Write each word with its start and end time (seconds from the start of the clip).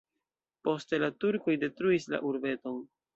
Poste 0.67 0.99
la 1.03 1.09
turkoj 1.23 1.55
detruis 1.65 2.09
la 2.15 2.21
urbeton. 2.31 2.81